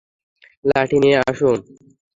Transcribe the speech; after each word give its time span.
লাঠি 0.65 0.97
নিয়ে 1.03 1.17
আসুন। 1.29 1.57